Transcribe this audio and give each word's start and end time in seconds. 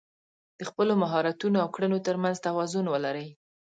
د 0.57 0.61
خپلو 0.69 0.93
مهارتونو 1.03 1.57
او 1.63 1.67
کړنو 1.75 1.97
تر 2.07 2.15
منځ 2.23 2.37
توازن 2.47 2.85
ولرئ. 2.89 3.27